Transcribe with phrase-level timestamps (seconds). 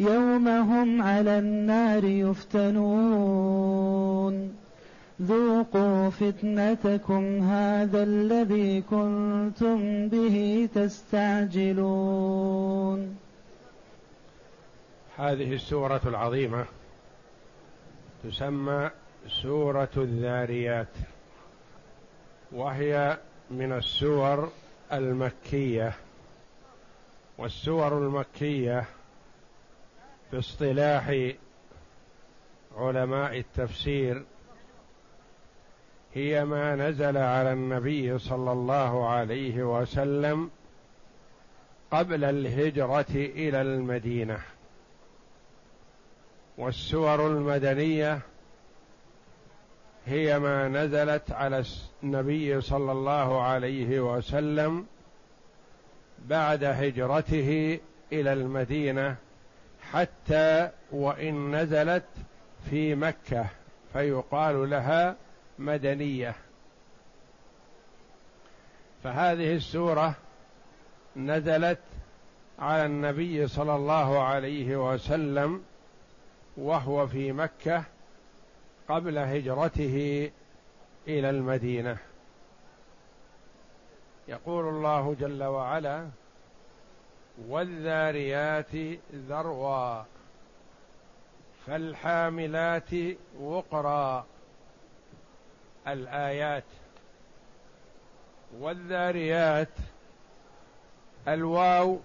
[0.00, 3.54] يوم هم على النار يفتنون.
[5.22, 12.04] ذوقوا فتنتكم هذا الذي كنتم به تستعجلون.
[15.16, 16.64] هذه السورة العظيمة
[18.24, 18.90] تسمى
[19.28, 20.88] سورة الذاريات
[22.52, 23.18] وهي
[23.50, 24.52] من السور
[24.92, 25.92] المكية
[27.38, 28.84] والسور المكية
[30.34, 31.32] باصطلاح
[32.76, 34.24] علماء التفسير
[36.14, 40.50] هي ما نزل على النبي صلى الله عليه وسلم
[41.90, 44.38] قبل الهجرة إلى المدينة.
[46.58, 48.20] والسور المدنية
[50.06, 51.64] هي ما نزلت على
[52.02, 54.86] النبي صلى الله عليه وسلم
[56.18, 57.80] بعد هجرته
[58.12, 59.16] إلى المدينة
[59.94, 62.04] حتى وإن نزلت
[62.70, 63.46] في مكة
[63.92, 65.16] فيقال لها
[65.58, 66.34] مدنية.
[69.04, 70.14] فهذه السورة
[71.16, 71.78] نزلت
[72.58, 75.64] على النبي صلى الله عليه وسلم
[76.56, 77.84] وهو في مكة
[78.88, 80.30] قبل هجرته
[81.08, 81.96] إلى المدينة.
[84.28, 86.08] يقول الله جل وعلا
[87.38, 88.74] والذاريات
[89.14, 90.02] ذروا
[91.66, 92.90] فالحاملات
[93.40, 94.26] وقرا.
[95.88, 96.64] الآيات
[98.58, 99.68] والذاريات
[101.28, 102.00] الواو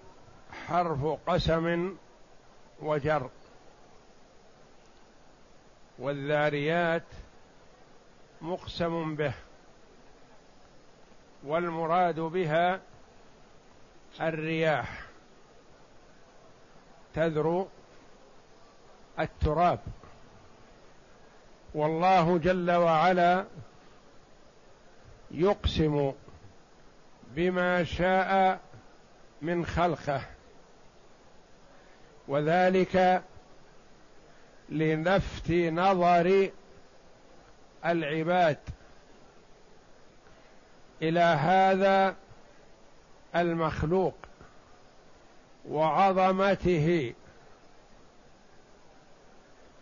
[0.66, 1.96] حرف قسم
[2.82, 3.30] وجر.
[5.98, 7.06] والذاريات
[8.40, 9.34] مقسم به.
[11.44, 12.80] والمراد بها
[14.20, 15.09] الرياح.
[17.14, 17.68] تذرو
[19.18, 19.78] التراب.
[21.74, 23.44] والله جل وعلا
[25.30, 26.12] يقسم
[27.34, 28.60] بما شاء
[29.42, 30.22] من خلقه.
[32.28, 33.22] وذلك
[34.68, 36.50] لنفت نظر
[37.84, 38.58] العباد.
[41.02, 42.16] إلى هذا
[43.36, 44.14] المخلوق.
[45.68, 47.14] وعظمته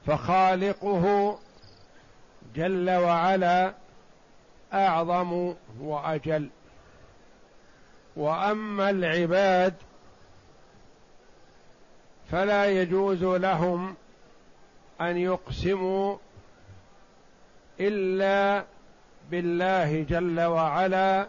[0.06, 1.38] فخالقه
[2.54, 3.74] جل وعلا
[4.72, 6.48] أعظم وأجل.
[8.16, 9.74] وأما العباد
[12.30, 13.94] فلا يجوز لهم
[15.00, 16.16] أن يقسموا
[17.80, 18.64] إلا
[19.30, 21.28] بالله جل وعلا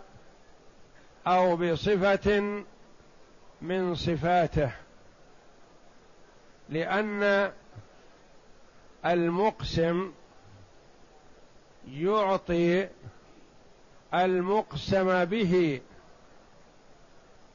[1.28, 2.64] أو بصفة
[3.62, 4.72] من صفاته
[6.70, 7.52] لأن
[9.06, 10.12] المقسم
[11.88, 12.88] يعطي
[14.14, 15.82] المقسم به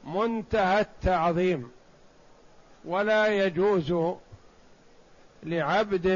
[0.05, 1.71] منتهى التعظيم
[2.85, 3.95] ولا يجوز
[5.43, 6.09] لعبد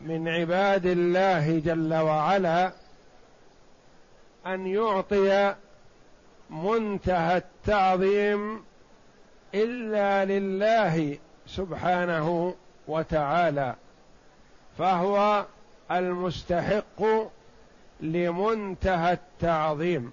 [0.00, 2.72] من عباد الله جل وعلا
[4.46, 5.54] أن يعطي
[6.50, 8.64] منتهى التعظيم
[9.54, 12.54] إلا لله سبحانه
[12.88, 13.74] وتعالى
[14.78, 15.46] فهو
[15.90, 17.02] المستحق
[18.00, 20.12] لمنتهى التعظيم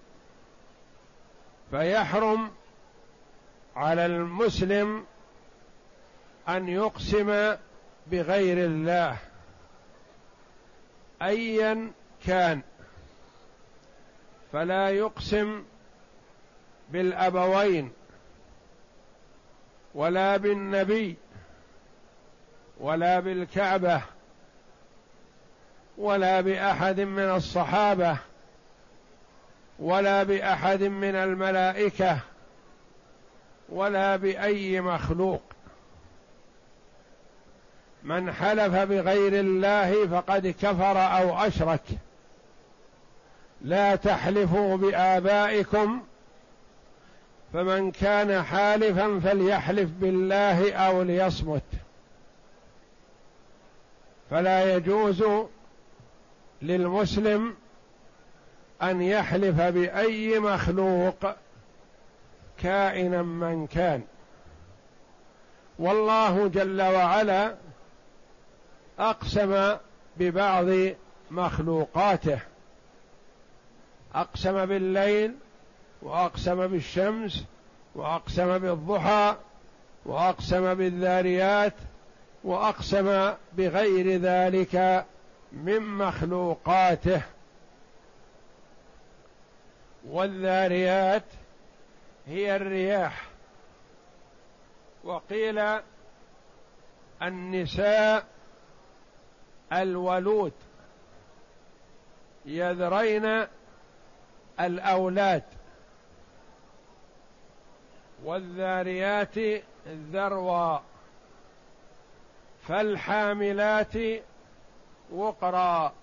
[1.71, 2.51] فيحرم
[3.75, 5.05] على المسلم
[6.49, 7.55] أن يقسم
[8.07, 9.17] بغير الله
[11.21, 11.91] ايا
[12.25, 12.61] كان
[14.53, 15.63] فلا يقسم
[16.91, 17.91] بالأبوين.
[19.95, 21.15] ولا بالنبي
[22.79, 24.01] ولا بالكعبة
[25.97, 28.17] ولا بأحد من الصحابة
[29.79, 32.19] ولا بأحد من الملائكة
[33.69, 35.41] ولا بأي مخلوق.
[38.03, 41.83] من حلف بغير الله فقد كفر أو أشرك.
[43.61, 46.03] لا تحلفوا بآبائكم
[47.55, 51.63] فمن كان حالفا فليحلف بالله أو ليصمت.
[54.29, 55.23] فلا يجوز
[56.61, 57.55] للمسلم
[58.81, 61.35] أن يحلف بأي مخلوق
[62.57, 64.03] كائنا من كان.
[65.79, 67.55] والله جل وعلا
[68.99, 69.77] أقسم
[70.17, 70.65] ببعض
[71.31, 72.39] مخلوقاته.
[74.15, 75.35] أقسم بالليل
[76.01, 77.45] وأقسم بالشمس
[77.95, 79.35] وأقسم بالضحى
[80.05, 81.73] وأقسم بالذاريات
[82.43, 85.05] وأقسم بغير ذلك
[85.51, 87.21] من مخلوقاته.
[90.07, 91.23] والذاريات
[92.27, 93.25] هي الرياح.
[95.03, 95.79] وقيل
[97.21, 98.25] النساء
[99.73, 100.53] الولود
[102.45, 103.45] يذرين
[104.59, 105.43] الأولاد.
[108.23, 109.35] والذاريات
[109.87, 110.79] ذروا
[112.67, 113.93] فالحاملات
[115.11, 115.93] وقرا.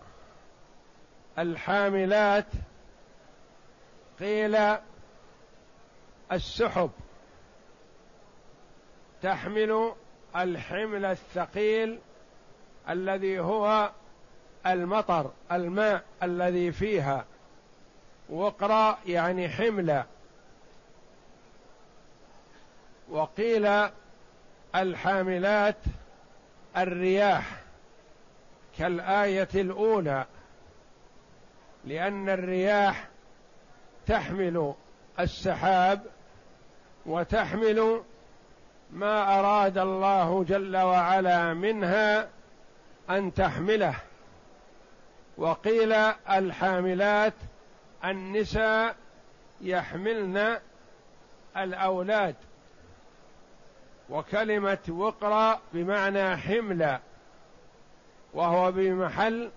[1.39, 2.47] الحاملات
[4.21, 4.77] قيل
[6.33, 6.91] السحب
[9.23, 9.93] تحمل
[10.37, 11.99] الحمل الثقيل
[12.89, 13.91] الذي هو
[14.67, 17.25] المطر الماء الذي فيها.
[18.31, 20.07] وقرا يعني حملة.
[23.13, 23.89] وقيل
[24.75, 25.77] الحاملات
[26.77, 27.61] الرياح
[28.79, 30.27] كالآية الأولى
[31.85, 33.09] لأن الرياح
[34.07, 34.75] تحمل
[35.21, 36.03] السحاب
[37.07, 38.03] وتحمل
[38.91, 42.29] ما أراد الله جل وعلا منها
[43.11, 43.95] أن تحمله.
[45.39, 45.93] وقيل
[46.31, 47.35] الحاملات
[48.05, 48.97] النساء
[49.61, 50.59] يحملن
[51.57, 52.35] الأولاد.
[54.13, 56.99] وكلمة وقرا بمعنى حمل
[58.35, 59.51] وهو بمحل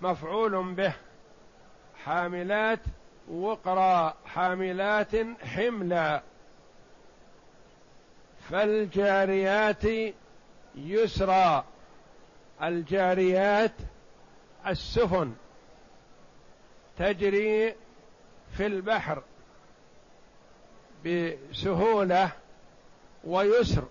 [0.00, 0.92] مفعول به.
[2.04, 2.80] حاملات
[3.30, 5.12] وقرا حاملات
[5.42, 6.22] حملا
[8.50, 9.84] فالجاريات
[10.74, 11.64] يسرى
[12.62, 13.72] الجاريات
[14.66, 15.34] السفن.
[16.98, 17.74] تجري
[18.56, 19.22] في البحر
[21.04, 22.32] بسهولة
[23.26, 23.84] ويسر.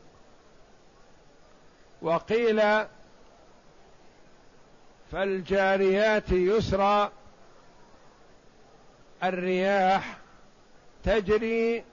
[2.02, 2.62] وقيل
[5.12, 7.12] فالجاريات يسرى
[9.24, 10.18] الرياح
[11.04, 11.84] تجري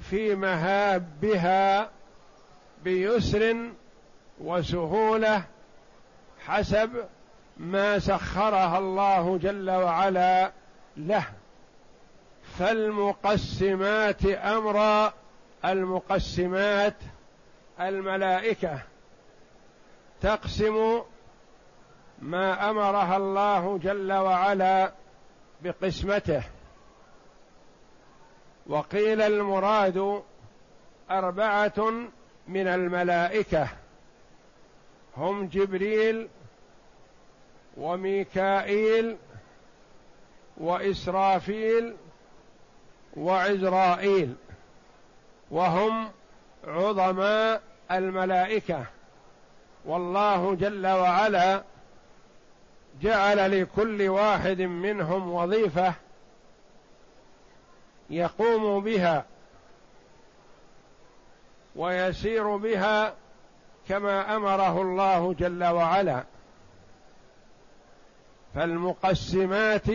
[0.00, 1.90] في مهابها
[2.84, 3.70] بيسر
[4.40, 5.44] وسهولة
[6.46, 6.90] حسب
[7.56, 10.52] ما سخرها الله جل وعلا
[10.96, 11.24] له.
[12.58, 15.12] فالمقسمات أمرا
[15.64, 16.96] المقسمات
[17.80, 18.82] الملائكة
[20.20, 21.02] تقسم
[22.22, 24.92] ما أمرها الله جل وعلا
[25.62, 26.42] بقسمته.
[28.66, 30.22] وقيل المراد
[31.10, 31.90] أربعة
[32.48, 33.68] من الملائكة
[35.16, 36.28] هم جبريل
[37.76, 39.16] وميكائيل
[40.56, 41.96] وإسرافيل
[43.16, 44.34] وعزرائيل.
[45.50, 46.08] وهم
[46.66, 48.84] عظماء الملائكة.
[49.84, 51.62] والله جل وعلا
[53.02, 55.94] جعل لكل واحد منهم وظيفة
[58.10, 59.24] يقوم بها
[61.76, 63.14] ويسير بها
[63.88, 66.24] كما أمره الله جل وعلا.
[68.54, 69.86] فالمقسمات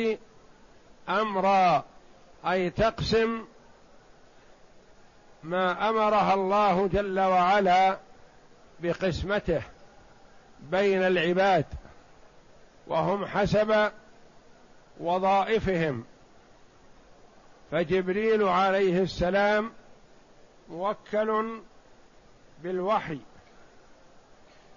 [1.09, 1.83] أمرا
[2.45, 3.45] أي تقسم
[5.45, 7.97] ما أمرها الله جل وعلا
[8.79, 9.61] بقسمته
[10.59, 11.65] بين العباد
[12.87, 13.91] وهم حسب
[14.99, 16.03] وظائفهم.
[17.71, 19.71] فجبريل عليه السلام
[20.69, 21.59] موكل
[22.63, 23.19] بالوحي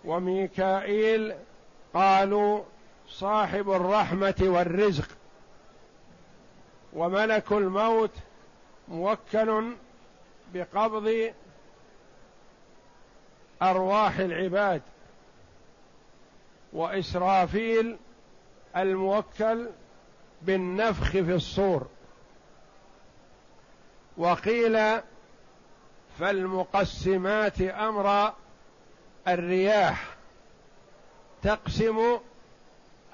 [0.05, 1.35] وميكائيل
[1.95, 2.63] قالوا
[3.09, 5.09] صاحب الرحمة والرزق.
[6.93, 8.15] وملك الموت
[8.89, 9.73] موكل
[10.55, 11.33] بقبض
[13.63, 14.83] أرواح العباد
[16.73, 17.97] وإسرافيل
[18.77, 19.67] الموكل
[20.43, 21.87] بالنفخ في الصور.
[24.17, 25.01] وقيل
[26.19, 28.33] فالمقسمات أمر
[29.29, 30.17] الرياح
[31.43, 32.19] تقسم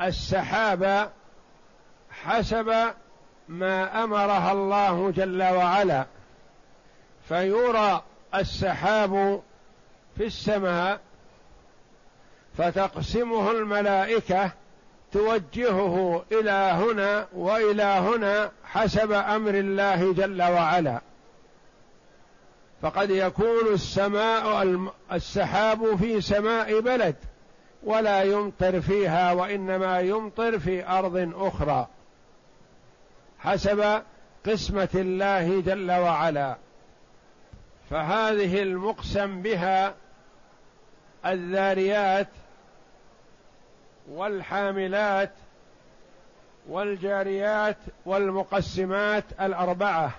[0.01, 1.13] السحاب
[2.11, 2.95] حسب
[3.49, 6.07] ما أمرها الله جل وعلا.
[7.29, 8.03] فيرى
[8.35, 9.43] السحاب
[10.17, 11.01] في السماء
[12.59, 14.51] فتقسمه الملائكة
[15.13, 21.01] توجهه إلى هنا وإلى هنا حسب أمر الله جل وعلا.
[22.83, 24.79] فقد يكون السماء
[25.13, 27.17] السحاب في سماء بلد
[27.83, 31.87] ولا يمطر فيها وإنما يمطر في أرض أخرى
[33.39, 34.03] حسب
[34.47, 36.57] قسمة الله جل وعلا.
[37.91, 39.95] فهذه المقسم بها
[41.27, 42.29] الذاريات
[44.09, 45.33] والحاملات
[46.69, 47.77] والجاريات
[48.07, 50.11] والمقسمات الأربعة.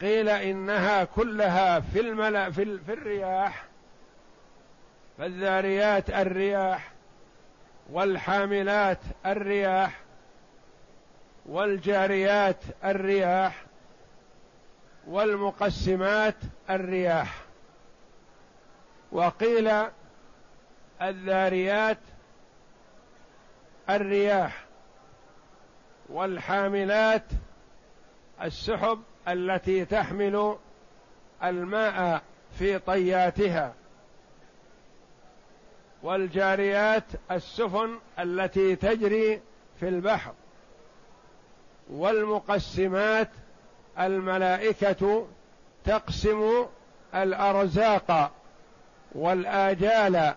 [0.00, 3.64] قيل إنها كلها في الملا في, في الرياح
[5.18, 6.92] فالذاريات الرياح
[7.92, 10.00] والحاملات الرياح
[11.46, 13.65] والجاريات الرياح
[15.06, 16.36] والمقسمات
[16.70, 17.42] الرياح.
[19.12, 19.70] وقيل
[21.02, 21.98] الذاريات
[23.90, 24.64] الرياح
[26.08, 27.24] والحاملات
[28.42, 30.56] السحب التي تحمل
[31.44, 32.22] الماء
[32.58, 33.74] في طياتها
[36.02, 39.40] والجاريات السفن التي تجري
[39.80, 40.34] في البحر
[41.90, 43.30] والمقسمات
[43.98, 45.26] الملائكة
[45.84, 46.66] تقسم
[47.14, 48.30] الأرزاق
[49.14, 50.34] والآجال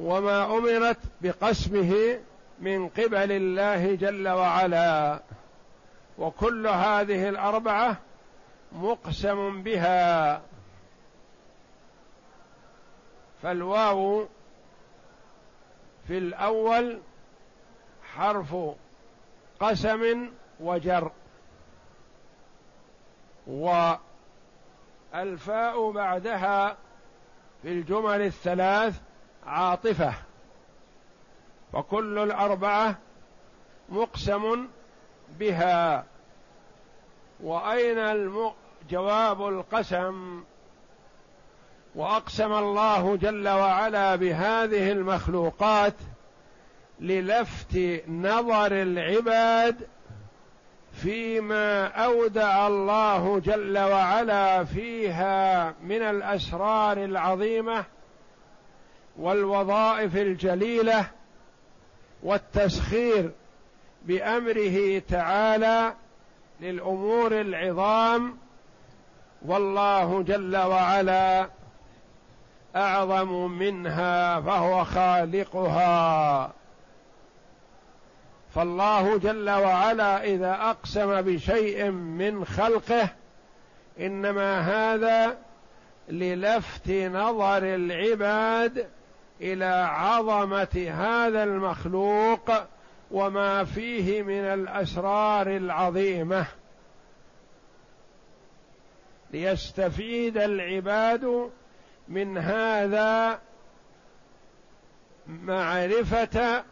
[0.00, 2.18] وما أمرت بقسمه
[2.60, 5.20] من قبل الله جل وعلا.
[6.18, 7.96] وكل هذه الأربعة
[8.72, 10.42] مقسم بها.
[13.42, 14.26] فالواو
[16.08, 16.98] في الأول
[18.14, 18.56] حرف
[19.60, 21.10] قسم وجر.
[23.48, 24.40] والفاء
[25.90, 26.76] بعدها
[27.62, 29.00] في الجمل الثلاث
[29.46, 30.14] عاطفة
[31.72, 32.98] فكل الأربعة
[33.88, 34.68] مقسم
[35.38, 36.04] بها.
[37.40, 38.22] وأين
[38.90, 40.44] جواب القسم؟
[41.94, 45.94] وأقسم الله جل وعلا بهذه المخلوقات
[47.00, 47.76] للفت
[48.08, 49.88] نظر العباد
[51.02, 57.84] فيما أودع الله جل وعلا فيها من الأسرار العظيمة
[59.18, 61.10] والوظائف الجليلة
[62.22, 63.30] والتسخير
[64.02, 65.94] بأمره تعالى
[66.60, 68.38] للأمور العظام
[69.46, 71.48] والله جل وعلا
[72.76, 76.52] أعظم منها فهو خالقها.
[78.58, 83.08] فالله جل وعلا إذا أقسم بشيء من خلقه
[84.00, 85.38] إنما هذا
[86.08, 88.88] للفت نظر العباد
[89.40, 92.50] إلى عظمة هذا المخلوق
[93.10, 96.46] وما فيه من الأسرار العظيمة.
[99.32, 101.50] ليستفيد العباد
[102.08, 103.38] من هذا
[105.26, 106.64] معرفة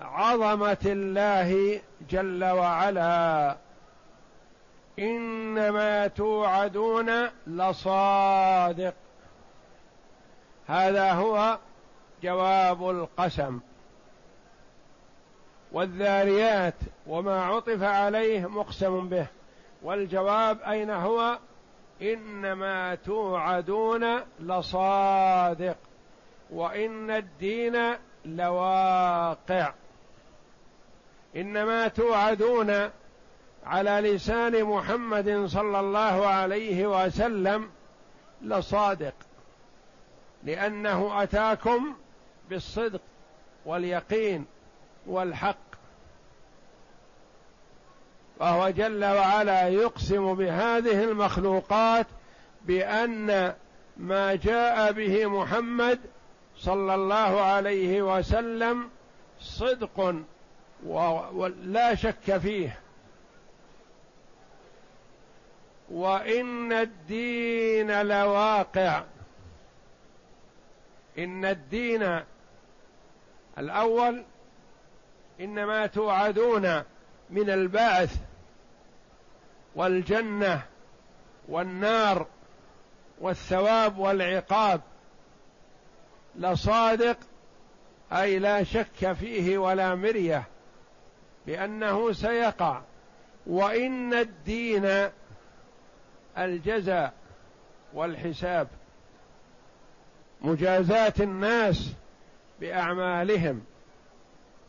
[0.00, 3.56] عظمة الله جل وعلا.
[4.98, 7.10] إنما توعدون
[7.46, 8.94] لصادق.
[10.66, 11.58] هذا هو
[12.22, 13.60] جواب القسم.
[15.72, 16.74] والذاريات
[17.06, 19.26] وما عطف عليه مقسم به.
[19.82, 21.38] والجواب أين هو؟
[22.02, 25.76] إنما توعدون لصادق.
[26.50, 29.72] وإن الدين لواقع.
[31.36, 32.90] إنما توعدون
[33.66, 37.70] على لسان محمد صلى الله عليه وسلم
[38.42, 39.14] لصادق
[40.44, 41.94] لأنه أتاكم
[42.50, 43.00] بالصدق
[43.66, 44.46] واليقين
[45.06, 45.56] والحق
[48.40, 52.06] وهو جل وعلا يقسم بهذه المخلوقات
[52.64, 53.54] بأن
[53.96, 55.98] ما جاء به محمد
[56.56, 58.88] صلى الله عليه وسلم
[59.40, 60.14] صدق
[60.86, 62.78] ولا شك فيه.
[65.90, 69.04] وإن الدين لواقع.
[71.18, 72.20] إن الدين
[73.58, 74.24] الأول
[75.40, 76.82] إنما توعدون
[77.30, 78.16] من البعث
[79.74, 80.62] والجنة
[81.48, 82.26] والنار
[83.20, 84.80] والثواب والعقاب.
[86.36, 87.16] لصادق
[88.12, 90.44] أي لا شك فيه ولا مرية.
[91.48, 92.80] بأنه سيقع.
[93.46, 95.08] وإن الدين
[96.38, 97.12] الجزاء
[97.94, 98.68] والحساب
[100.40, 101.92] مجازاة الناس
[102.60, 103.64] بأعمالهم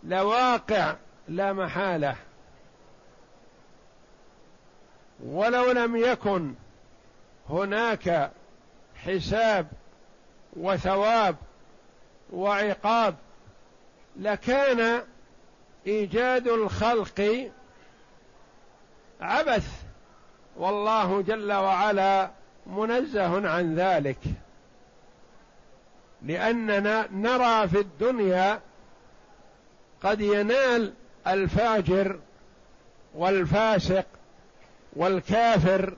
[0.03, 0.95] لواقع
[1.27, 2.15] لا محالة.
[5.23, 6.53] ولو لم يكن
[7.49, 8.31] هناك
[8.95, 9.67] حساب
[10.53, 11.35] وثواب
[12.33, 13.15] وعقاب
[14.17, 15.03] لكان
[15.87, 17.49] إيجاد الخلق
[19.21, 19.83] عبث
[20.57, 22.31] والله جل وعلا
[22.67, 24.19] منزه عن ذلك.
[26.21, 28.59] لأننا نرى في الدنيا
[30.03, 30.93] قد ينال
[31.27, 32.19] الفاجر
[33.15, 34.05] والفاسق
[34.93, 35.93] والكافر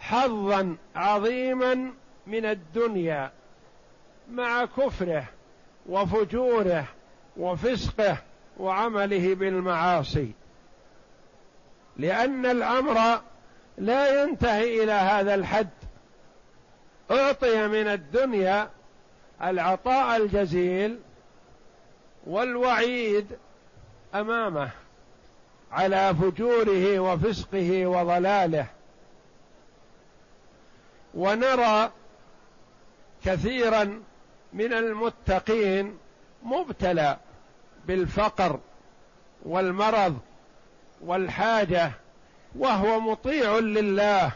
[0.00, 1.92] حظا عظيما
[2.26, 3.30] من الدنيا
[4.30, 5.24] مع كفره
[5.88, 6.84] وفجوره
[7.36, 8.16] وفسقه
[8.58, 10.32] وعمله بالمعاصي.
[11.96, 13.20] لأن الأمر
[13.78, 15.68] لا ينتهي إلى هذا الحد.
[17.10, 18.70] أعطي من الدنيا
[19.42, 20.98] العطاء الجزيل
[22.26, 23.26] والوعيد
[24.14, 24.70] أمامه
[25.72, 28.66] على فجوره وفسقه وضلاله.
[31.14, 31.90] ونرى
[33.24, 34.02] كثيرا
[34.52, 35.98] من المتقين
[36.42, 37.16] مبتلى.
[37.86, 38.60] بالفقر
[39.42, 40.18] والمرض
[41.00, 41.92] والحاجة
[42.58, 44.32] وهو مطيع لله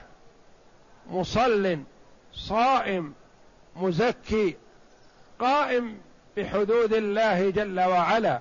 [1.11, 1.79] مصل
[2.33, 3.15] صائم
[3.77, 4.57] مزكي
[5.39, 5.99] قائم
[6.37, 8.41] بحدود الله جل وعلا.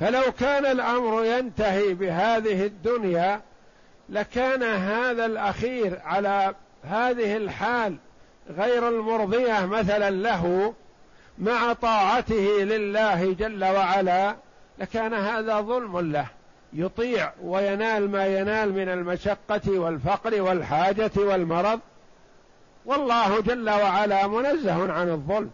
[0.00, 3.40] فلو كان الأمر ينتهي بهذه الدنيا
[4.08, 7.96] لكان هذا الأخير على هذه الحال
[8.50, 10.74] غير المرضية مثلا له
[11.38, 14.36] مع طاعته لله جل وعلا
[14.78, 16.26] لكان هذا ظلم له.
[16.72, 21.80] يطيع وينال ما ينال من المشقة والفقر والحاجة والمرض.
[22.84, 25.50] والله جل وعلا منزه عن الظلم.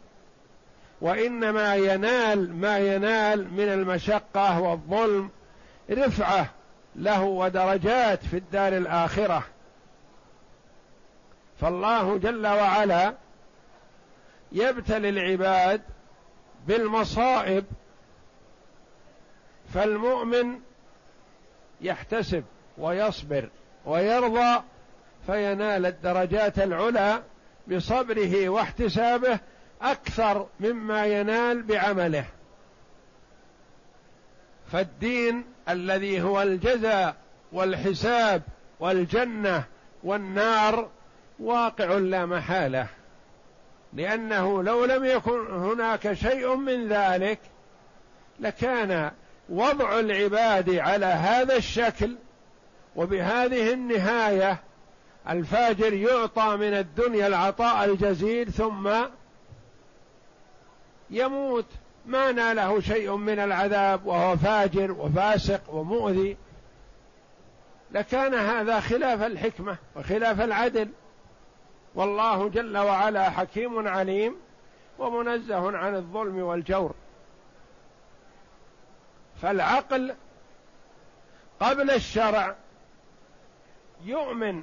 [1.00, 5.30] وإنما ينال ما ينال من المشقة والظلم
[5.90, 6.46] رفعة
[6.96, 9.42] له ودرجات في الدار الآخرة.
[11.60, 13.14] فالله جل وعلا
[14.52, 15.82] يبتلي العباد
[16.66, 17.64] بالمصائب
[19.74, 20.60] فالمؤمن
[21.80, 22.44] يحتسب
[22.78, 23.48] ويصبر
[23.84, 24.62] ويرضى
[25.26, 27.22] فينال الدرجات العلى
[27.68, 29.38] بصبره واحتسابه
[29.82, 32.24] أكثر مما ينال بعمله.
[34.72, 37.16] فالدين الذي هو الجزاء
[37.52, 38.42] والحساب
[38.80, 39.64] والجنة
[40.04, 40.88] والنار
[41.38, 42.88] واقع لا محالة.
[43.92, 47.38] لأنه لو لم يكن هناك شيء من ذلك
[48.40, 49.10] لكان
[49.48, 52.16] وضع العباد على هذا الشكل
[52.96, 54.58] وبهذه النهاية
[55.28, 58.90] الفاجر يعطى من الدنيا العطاء الجزيل ثم
[61.10, 61.66] يموت.
[62.06, 66.36] ما ناله شيء من العذاب وهو فاجر وفاسق ومؤذي.
[67.90, 70.88] لكان هذا خلاف الحكمة وخلاف العدل.
[71.94, 74.36] والله جل وعلا حكيم عليم
[74.98, 76.94] ومنزه عن الظلم والجور.
[79.42, 80.14] فالعقل
[81.60, 82.56] قبل الشرع
[84.04, 84.62] يؤمن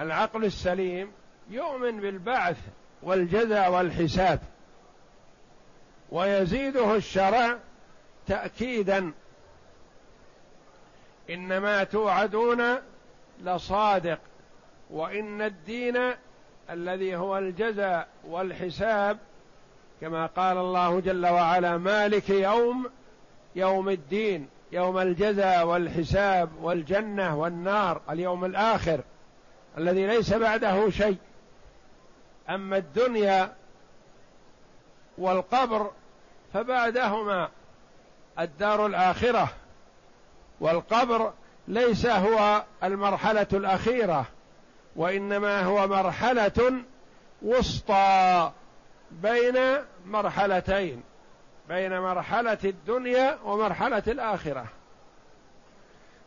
[0.00, 1.12] العقل السليم
[1.50, 2.58] يؤمن بالبعث
[3.02, 4.40] والجزاء والحساب
[6.10, 7.58] ويزيده الشرع
[8.26, 9.12] تاكيدا.
[11.30, 12.62] إنما توعدون
[13.40, 14.18] لصادق.
[14.92, 15.98] وإن الدين
[16.70, 19.18] الذي هو الجزاء والحساب
[20.00, 22.90] كما قال الله جل وعلا مالك يوم
[23.56, 29.00] يوم الدين يوم الجزاء والحساب والجنة والنار اليوم الآخر
[29.78, 31.16] الذي ليس بعده شيء.
[32.48, 33.54] أما الدنيا
[35.18, 35.90] والقبر
[36.54, 37.48] فبعدهما
[38.38, 39.48] الدار الآخرة.
[40.60, 41.32] والقبر
[41.68, 44.26] ليس هو المرحلة الأخيرة.
[44.96, 46.82] وإنما هو مرحلة
[47.42, 48.52] وسطى
[49.10, 49.56] بين
[50.06, 51.02] مرحلتين
[51.68, 54.66] بين مرحلة الدنيا ومرحلة الآخرة.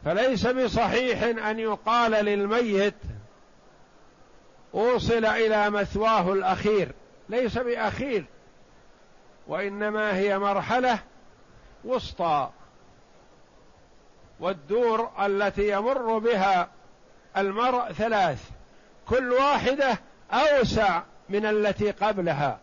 [0.05, 2.95] فليس بصحيح أن يقال للميت
[4.73, 6.91] أوصل إلى مثواه الأخير.
[7.29, 8.25] ليس بأخير
[9.47, 10.99] وإنما هي مرحلة
[11.83, 12.49] وسطى.
[14.39, 16.69] والدور التي يمر بها
[17.37, 18.54] المرء ثلاث
[19.09, 19.97] كل واحدة
[20.31, 22.59] أوسع من التي قبلها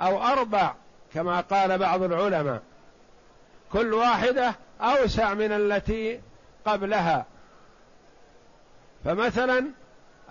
[0.00, 0.74] أو أربع
[1.14, 2.62] كما قال بعض العلماء.
[3.72, 6.20] كل واحدة أوسع من التي
[6.66, 7.26] قبلها.
[9.04, 9.66] فمثلا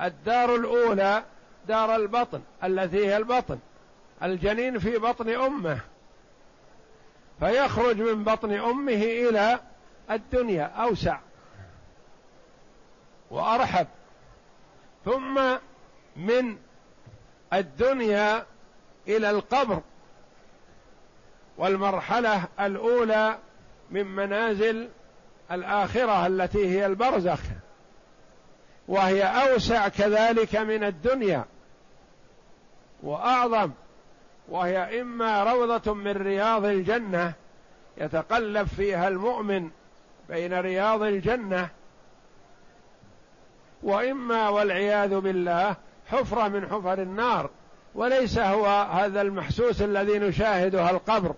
[0.02, 1.24] الدار الأولى
[1.68, 3.60] دار البطن التي هي البطن
[4.24, 5.80] الجنين في بطن أمه
[7.40, 9.60] فيخرج من بطن أمه إلى
[10.12, 11.20] الدنيا أوسع
[13.32, 13.88] وأرحب.
[15.06, 15.58] ثم
[16.16, 16.58] من
[17.54, 18.46] الدنيا
[19.08, 19.82] إلى القبر.
[21.58, 23.38] والمرحلة الأولى
[23.92, 24.90] من منازل
[25.52, 27.40] الآخرة التي هي البرزخ
[28.88, 31.46] وهي أوسع كذلك من الدنيا
[33.04, 33.72] وأعظم
[34.50, 37.34] وهي إما روضة من رياض الجنة
[37.98, 39.70] يتقلب فيها المؤمن
[40.30, 41.70] بين رياض الجنة
[43.86, 45.76] وإما والعياذ بالله
[46.08, 47.50] حفرة من حفر النار
[47.96, 51.34] وليس هو هذا المحسوس الذي نشاهده القبر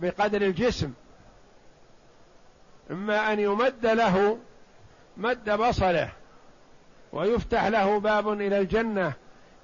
[0.00, 0.92] بقدر الجسم.
[2.90, 4.38] إما أن يمد له
[5.16, 6.12] مد بصره
[7.12, 9.12] ويفتح له باب إلى الجنة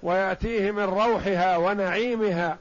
[0.03, 2.59] ويأتيه من روحها ونعيمها.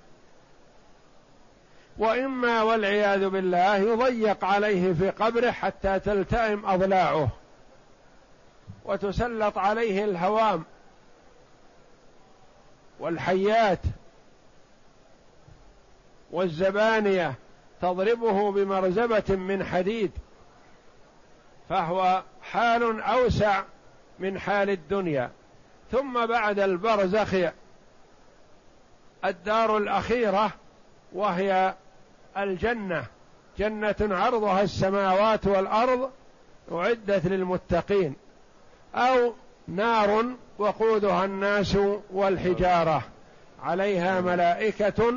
[1.97, 7.40] وإما والعياذ بالله يضيق عليه في قبره حتى تلتئم أضلاعه.
[8.85, 10.63] وتسلط عليه الهوام
[12.99, 13.79] والحيات
[16.31, 17.33] والزبانية
[17.81, 20.11] تضربه بمرزبة من حديد
[21.69, 23.63] فهو حال أوسع
[24.19, 25.31] من حال الدنيا.
[25.91, 27.35] ثم بعد البرزخ
[29.25, 30.51] الدار الأخيرة
[31.13, 31.75] وهي
[32.37, 33.05] الجنة.
[33.57, 36.11] جنة عرضها السماوات والأرض
[36.71, 38.15] أعدت للمتقين.
[38.95, 39.33] أو
[39.67, 40.25] نار
[40.59, 41.77] وقودها الناس
[42.13, 43.03] والحجارة.
[43.63, 45.13] عليها ملائكة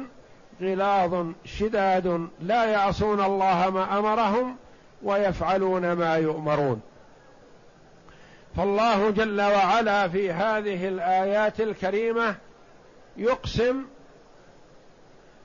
[0.61, 4.57] غلاظ شداد لا يعصون الله ما أمرهم
[5.03, 6.81] ويفعلون ما يؤمرون.
[8.57, 12.35] فالله جل وعلا في هذه الآيات الكريمة
[13.17, 13.85] يقسم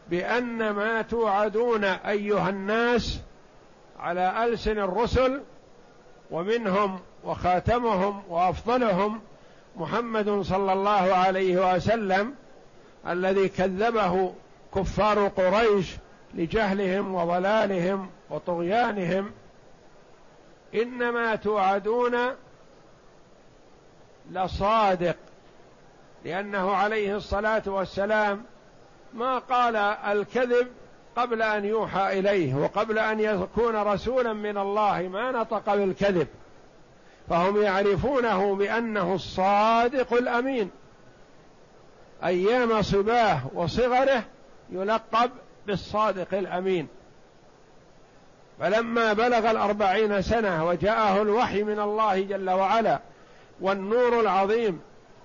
[0.10, 3.20] بأن ما توعدون أيها الناس
[4.00, 5.42] على ألسن الرسل
[6.32, 9.22] ومنهم وخاتمهم وأفضلهم
[9.76, 12.36] محمد صلى الله عليه وسلم
[13.08, 14.34] الذي كذبه
[14.76, 15.96] كفار قريش
[16.34, 19.32] لجهلهم وضلالهم وطغيانهم.
[20.76, 22.18] إنما توعدون
[24.32, 25.16] لصادق
[26.26, 28.44] لأنه عليه الصلاة والسلام
[29.14, 30.68] ما قال الكذب
[31.16, 36.28] قبل أن يوحى إليه وقبل أن يكون رسولا من الله ما نطق بالكذب.
[37.30, 40.70] فهم يعرفونه بأنه الصادق الأمين.
[42.24, 44.24] أيام صباه وصغره
[44.72, 45.32] يلقب
[45.68, 46.88] بالصادق الأمين.
[48.60, 53.00] فلما بلغ الأربعين سنة وجاءه الوحي من الله جل وعلا
[53.62, 54.82] والنور العظيم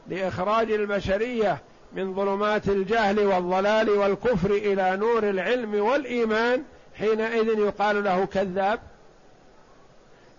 [0.08, 1.58] لإخراج البشريه
[1.92, 6.62] من ظلمات الجهل والضلال والكفر إلى نور العلم والإيمان
[6.98, 8.80] حينئذ يقال له كذاب.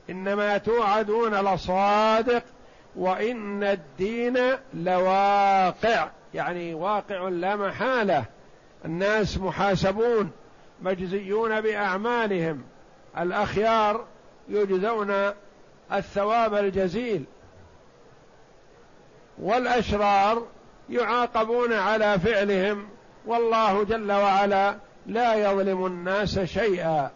[0.10, 2.44] إنما توعدون لصادق
[2.96, 4.40] وإن الدين
[4.74, 8.26] لواقع يعني واقع لا محالة.
[8.86, 10.32] الناس محاسبون
[10.82, 12.64] مجزيون بأعمالهم.
[13.18, 14.06] الأخيار
[14.50, 15.32] يجزون
[15.94, 17.24] الثواب الجزيل.
[19.40, 20.46] والأشرار
[20.90, 22.88] يعاقبون على فعلهم.
[23.26, 27.12] والله جل وعلا لا يظلم الناس شيئا.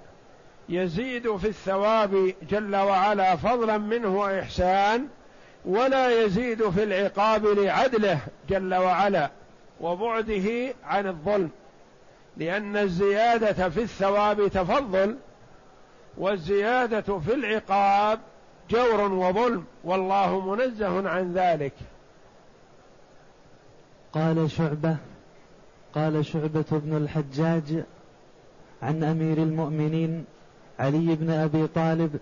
[0.69, 5.07] يزيد في الثواب جل وعلا فضلا منه وإحسان
[5.65, 9.29] ولا يزيد في العقاب لعدله جل وعلا
[9.81, 11.49] وبعده عن الظلم.
[12.37, 15.17] لأن الزيادة في الثواب تفضل
[16.17, 18.19] والزيادة في العقاب
[18.69, 21.73] جور وظلم والله منزه عن ذلك.
[24.13, 24.97] قال شعبة
[25.95, 27.83] قال شعبة بن الحجاج
[28.81, 30.25] عن أمير المؤمنين
[30.79, 32.19] علي بن أبي طالب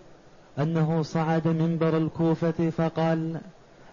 [0.60, 3.39] أنه صعد منبر الكوفة فقال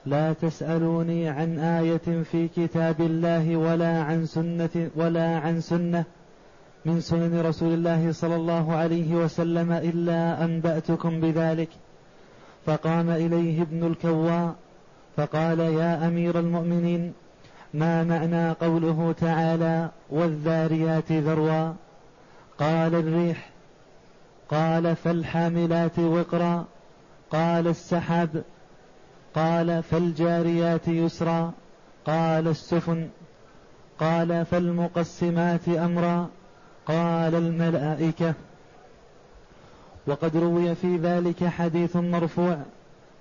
[0.07, 6.05] لا تسألوني عن آية في كتاب الله ولا عن سنة ولا عن سنة
[6.85, 11.69] من سنن رسول الله صلى الله عليه وسلم إلا أنبأتكم بذلك.
[12.67, 14.55] فقام إليه ابن الكواء
[15.17, 17.13] فقال يا أمير المؤمنين
[17.75, 21.73] ما معنى قوله تعالى والذاريات ذروا؟
[22.59, 23.54] قال الريح
[24.51, 26.65] قال فالحاملات وقرا
[27.31, 28.43] قال السحاب
[29.35, 31.53] قال فالجاريات يسرا
[32.07, 33.09] قال السفن
[34.01, 36.29] قال فالمقسمات أمرا
[36.87, 38.35] قال الملائكة.
[40.07, 42.59] وقد روي في ذلك حديث مرفوع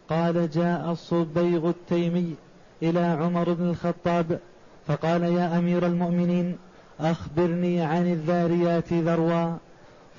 [0.10, 2.36] قال جاء الصبيغ التيمي
[2.84, 4.40] إلى عمر بن الخطاب
[4.88, 6.58] فقال يا أمير المؤمنين
[7.00, 9.58] أخبرني عن الذاريات ذروا.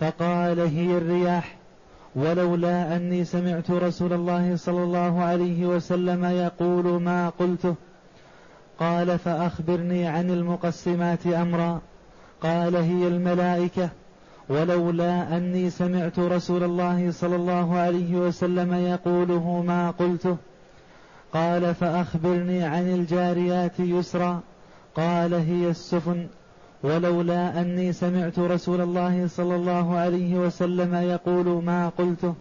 [0.00, 1.56] فقال هي الرياح
[2.16, 7.74] ولولا أني سمعت رسول الله صلى الله عليه وسلم يقول ما قلته.
[8.80, 11.80] قال فأخبرني عن المقسمات أمرا.
[12.42, 13.88] قال هي الملائكة
[14.48, 20.36] ولولا أني سمعت رسول الله صلى الله عليه وسلم يقوله ما قلته.
[21.32, 24.40] قال فأخبرني عن الجاريات يسرا.
[24.94, 26.26] قال هي السفن.
[26.84, 32.34] ولولا أني سمعت رسول الله صلى الله عليه وسلم يقول ما قلته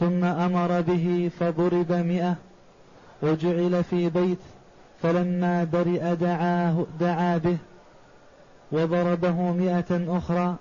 [0.00, 2.34] ثم أمر به فضرب مئة
[3.22, 4.38] وجعل في بيت
[5.02, 7.56] فلما برئ دعاه دعا به
[8.72, 10.56] وضربه مئة أخرى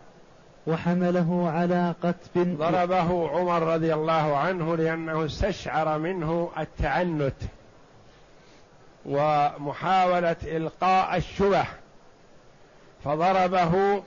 [0.68, 2.58] وحمله على قتب.
[2.58, 7.36] ضربه عمر رضي الله عنه لأنه استشعر منه التعنت
[9.06, 11.66] ومحاولة إلقاء الشبه.
[13.04, 14.04] فضربه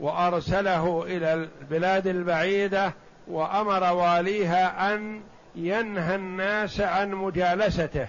[0.00, 2.92] وأرسله إلى البلاد البعيدة
[3.28, 5.20] وأمر واليها أن
[5.54, 8.08] ينهى الناس عن مجالسته.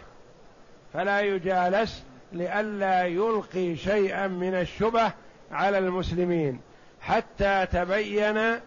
[0.93, 5.11] فلا يجالس لئلا يلقي شيئا من الشبه
[5.51, 6.61] على المسلمين
[7.01, 8.59] حتى تبين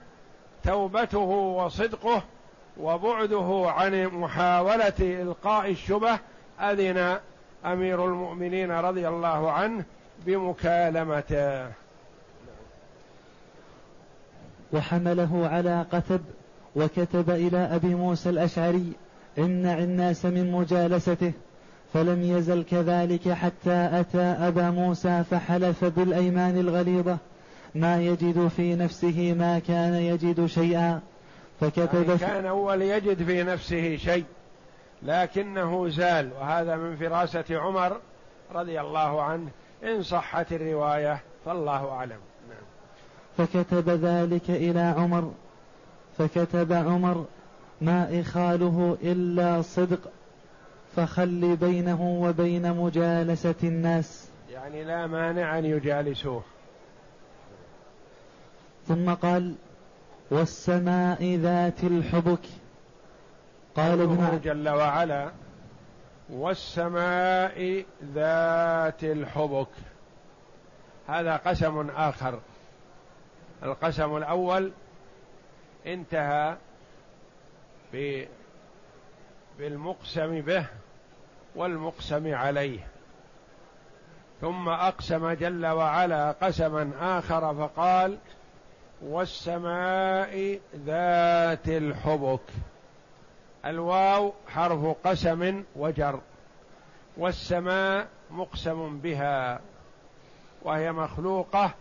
[0.64, 2.22] توبته وصدقه
[2.80, 6.18] وبعده عن محاولة إلقاء الشبه
[6.60, 7.18] أذن
[7.64, 9.84] أمير المؤمنين رضي الله عنه
[10.26, 11.70] بمكالمته
[14.72, 16.20] وحمله على قتب
[16.76, 18.92] وكتب إلى أبي موسى الأشعري
[19.38, 21.32] امنع الناس من مجالسته
[21.92, 27.18] فلم يزل كذلك حتى أتى أبا موسى فحلف بالأيمان الغليظة.
[27.74, 31.00] ما يجد في نفسه ما كان يجد شيئا.
[31.60, 34.24] فكتب يعني كان أول يجد في نفسه شيء
[35.02, 36.30] لكنه زال.
[36.40, 38.00] وهذا من فراسة عمر
[38.54, 39.48] رضي الله عنه.
[39.86, 42.18] إن صحت الرواية فالله أعلم.
[42.48, 42.66] نعم.
[43.38, 45.32] فكتب ذلك إلى عمر
[46.18, 47.24] فكتب عمر
[47.80, 50.00] ما إخاله إلا صدق
[50.96, 54.28] فخل بينه وبين مجالسة الناس.
[54.52, 56.42] يعني لا مانع أن يجالسوه.
[58.88, 59.54] ثم قال
[60.30, 62.46] والسماء ذات الحبك.
[63.76, 65.30] قال ابن جل وعلا
[66.30, 69.68] والسماء ذات الحبك.
[71.08, 72.40] هذا قسم آخر.
[73.62, 74.72] القسم الأول
[75.86, 76.56] انتهى
[79.58, 80.66] بالمقسم به
[81.54, 82.80] والمقسم عليه.
[84.40, 88.18] ثم أقسم جل وعلا قسما آخر فقال
[89.02, 92.40] والسماء ذات الحبك.
[93.66, 96.20] الواو حرف قسم وجر
[97.16, 99.60] والسماء مقسم بها
[100.62, 101.74] وهي مخلوقة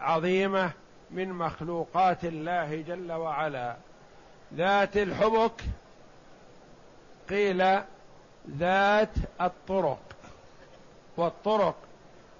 [0.00, 0.72] عظيمة
[1.10, 3.76] من مخلوقات الله جل وعلا.
[4.54, 5.62] ذات الحبك
[7.28, 7.80] قيل
[8.50, 10.00] ذات الطرق
[11.16, 11.76] والطرق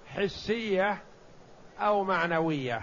[0.06, 0.98] حسية
[1.80, 2.82] أو معنوية.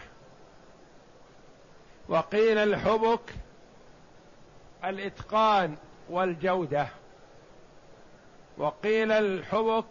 [2.09, 3.35] وقيل الحبك
[4.85, 5.75] الإتقان
[6.09, 6.87] والجودة.
[8.57, 9.85] وقيل الحبك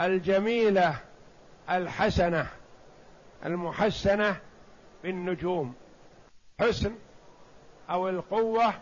[0.00, 0.96] الجميلة
[1.70, 2.46] الحسنة
[3.44, 4.36] المحسنة
[5.02, 5.74] بالنجوم.
[6.60, 6.94] حسن
[7.90, 8.74] أو القوة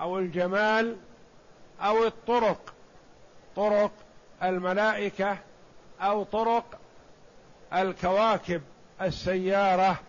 [0.00, 0.96] أو الجمال
[1.80, 2.74] أو الطرق.
[3.56, 3.92] طرق
[4.42, 5.38] الملائكة
[6.00, 6.78] أو طرق
[7.72, 8.62] الكواكب
[9.02, 10.00] السيارة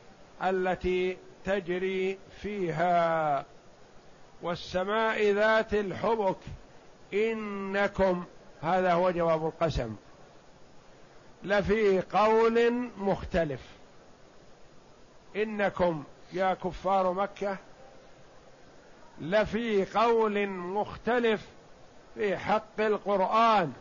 [0.44, 3.46] التي تجري فيها.
[4.42, 6.38] والسماء ذات الحبك.
[7.14, 8.26] إنكم
[8.62, 9.96] هذا هو جواب القسم.
[11.44, 13.62] لفي قول مختلف.
[15.36, 17.58] إنكم يا كفار مكة.
[19.22, 21.48] لفي قول مختلف
[22.16, 23.74] في حق القرآن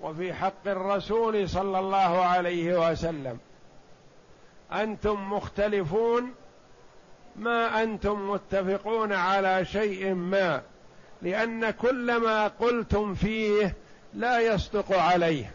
[0.00, 3.38] وفي حق الرسول صلى الله عليه وسلم.
[4.72, 6.34] أنتم مختلفون
[7.36, 10.62] ما أنتم متفقون على شيء ما
[11.22, 13.74] لأن كل ما قلتم فيه
[14.14, 15.54] لا يصدق عليه.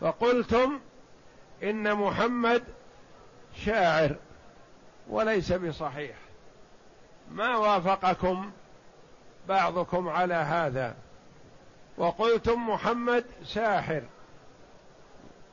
[0.00, 0.80] فقلتم
[1.62, 2.62] إن محمد
[3.56, 4.16] شاعر
[5.08, 6.16] وليس بصحيح.
[7.30, 8.50] ما وافقكم
[9.48, 10.94] بعضكم على هذا.
[11.98, 14.02] وقلتم محمد ساحر.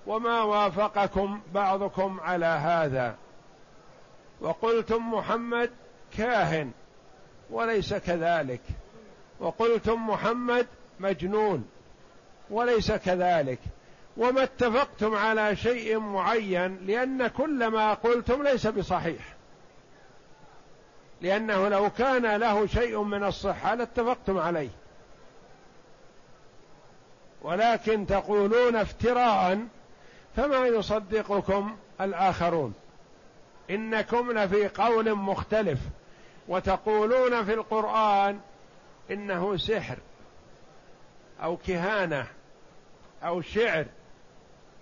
[0.07, 3.15] وما وافقكم بعضكم على هذا.
[4.41, 5.69] وقلتم محمد
[6.17, 6.71] كاهن
[7.49, 8.61] وليس كذلك.
[9.39, 10.67] وقلتم محمد
[10.99, 11.69] مجنون
[12.49, 13.59] وليس كذلك.
[14.17, 19.35] وما اتفقتم على شيء معين لأن كل ما قلتم ليس بصحيح.
[21.21, 24.69] لأنه لو كان له شيء من الصحة لاتفقتم عليه.
[27.41, 29.67] ولكن تقولون افتراء
[30.35, 32.73] فما يصدقكم الآخرون؟
[33.69, 35.79] إنكم لفي قول مختلف
[36.47, 38.39] وتقولون في القرآن
[39.11, 39.97] إنه سحر
[41.43, 42.27] أو كهانة
[43.23, 43.85] أو شعر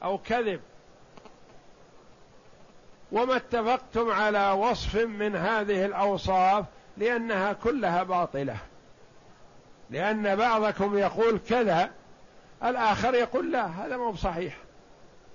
[0.04, 0.62] أو كذب.
[3.12, 6.66] وما اتفقتم على وصف من هذه الأوصاف
[6.98, 8.58] لأنها كلها باطلة.
[9.90, 11.92] لأن بعضكم يقول كذا
[12.64, 14.58] الآخر يقول لا هذا مو صحيح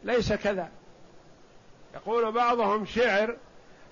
[0.05, 0.69] ليس كذا.
[1.95, 3.37] يقول بعضهم شعر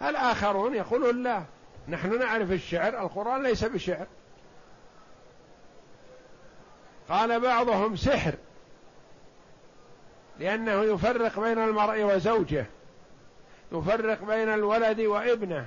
[0.02, 1.42] الآخرون يقولون لا.
[1.88, 4.06] نحن نعرف الشعر القرآن ليس بشعر.
[7.08, 8.34] قال بعضهم سحر
[10.38, 12.66] لأنه يفرق بين المرء وزوجه
[13.72, 15.66] يفرق بين الولد وابنه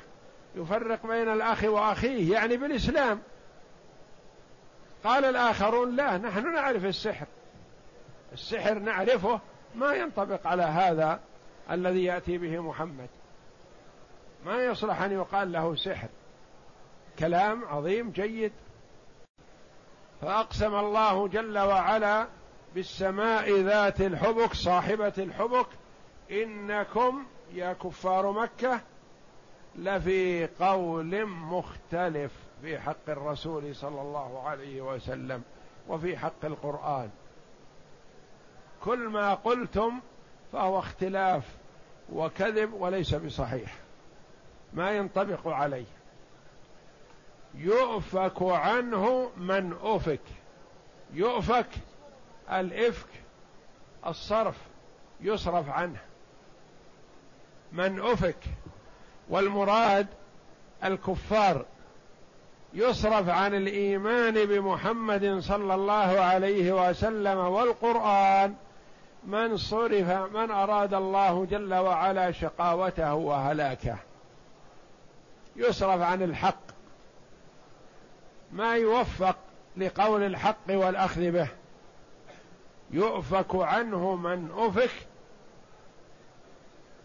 [0.56, 3.22] يفرق بين الأخ وأخيه يعني بالإسلام.
[5.04, 7.26] قال الآخرون لا نحن نعرف السحر.
[8.34, 9.39] السحر نعرفه
[9.76, 11.19] ما ينطبق على هذا
[11.71, 13.10] الذي يأتي به محمد.
[14.45, 16.10] ما يصلح أن يقال له سحر.
[17.19, 18.52] كلام عظيم جيد.
[20.21, 22.28] فأقسم الله جل وعلا
[22.76, 25.67] بالسماء ذات الحبك صاحبة الحبك.
[26.32, 28.82] إنكم يا كفار مكة
[29.76, 35.43] لفي قول مختلف في حق الرسول صلى الله عليه وسلم
[35.88, 37.10] وفي حق القرآن.
[38.84, 39.99] كل ما قلتم
[40.54, 41.44] فهو اختلاف
[42.12, 43.76] وكذب وليس بصحيح.
[44.74, 45.86] ما ينطبق عليه.
[47.56, 50.20] يؤفك عنه من أفك.
[51.13, 51.70] يؤفك
[52.52, 53.08] الإفك
[54.08, 54.56] الصرف
[55.22, 56.00] يصرف عنه.
[57.72, 58.44] من أفك.
[59.30, 60.08] والمراد
[60.84, 61.66] الكفار.
[62.74, 68.56] يصرف عن الإيمان بمحمد صلى الله عليه وسلم والقرآن
[69.26, 73.98] من صرف من أراد الله جل وعلا شقاوته وهلاكه.
[75.56, 76.64] يصرف عن الحق.
[78.52, 79.36] ما يوفق
[79.78, 81.48] لقول الحق والأخذ به.
[82.92, 85.08] يؤفك عنه من أفك.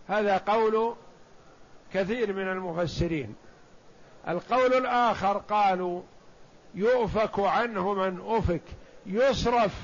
[0.08, 0.94] هذا قول
[1.94, 3.34] كثير من المفسرين.
[4.28, 6.02] القول الآخر قالوا
[6.74, 8.62] يؤفك عنه من أفك.
[9.06, 9.74] يصرف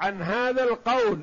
[0.00, 1.20] عن هذا القول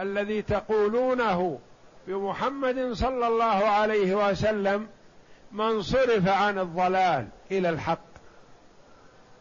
[0.00, 1.58] الذي تقولونه
[2.06, 4.88] بمحمد صلى الله عليه وسلم
[5.52, 8.10] من صرف عن الضلال إلى الحق.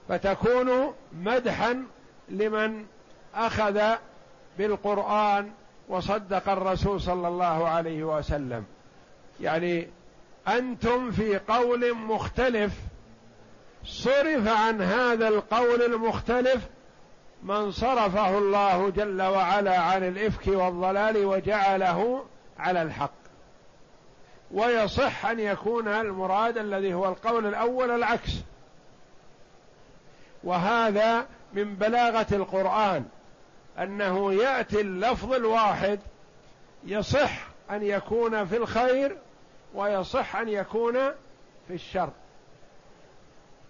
[0.10, 1.84] فتكون مدحا
[2.30, 2.86] لمن
[3.36, 3.82] أخذ
[4.58, 5.52] بالقرآن
[5.88, 8.66] وصدق الرسول صلى الله عليه وسلم.
[9.42, 9.88] يعني
[10.48, 12.74] أنتم في قول مختلف
[13.86, 16.68] صرف عن هذا القول المختلف
[17.44, 22.26] من صرفه الله جل وعلا عن الإفك والضلال وجعله
[22.60, 23.12] على الحق.
[24.52, 28.32] ويصح أن يكون المراد الذي هو القول الأول العكس.
[30.44, 33.06] وهذا من بلاغة القرآن
[33.80, 36.00] أنه يأتي اللفظ الواحد
[36.86, 39.18] يصح أن يكون في الخير
[39.74, 40.94] ويصح أن يكون
[41.68, 42.10] في الشر.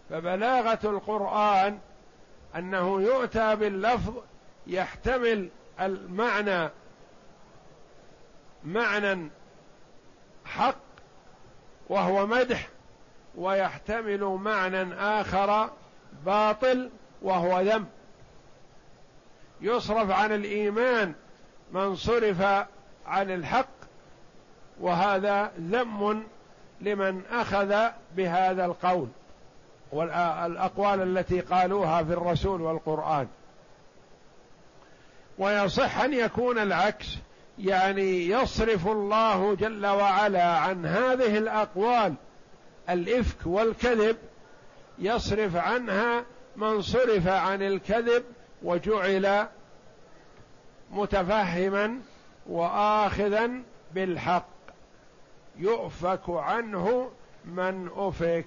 [0.09, 1.79] فبلاغة القرآن
[2.55, 4.13] أنه يؤتى باللفظ
[4.67, 6.69] يحتمل المعنى
[8.63, 9.29] معنى
[10.45, 10.75] حق
[11.89, 12.67] وهو مدح
[13.35, 15.69] ويحتمل معنى آخر
[16.25, 16.89] باطل
[17.21, 17.85] وهو ذم.
[19.61, 21.13] يصرف عن الإيمان
[21.71, 22.41] من صرف
[23.05, 23.79] عن الحق
[24.79, 26.23] وهذا ذم
[26.81, 29.07] لمن أخذ بهذا القول.
[29.91, 33.27] والأقوال التي قالوها في الرسول والقرآن.
[35.37, 37.17] ويصح أن يكون العكس
[37.59, 42.13] يعني يصرف الله جل وعلا عن هذه الأقوال
[42.89, 44.17] الإفك والكذب
[44.99, 46.25] يصرف عنها
[46.55, 48.23] من صرف عن الكذب
[48.63, 49.47] وجعل
[50.91, 51.99] متفهما
[52.47, 53.51] وآخذا
[53.93, 54.49] بالحق
[55.57, 57.11] يؤفك عنه
[57.45, 58.45] من أفك.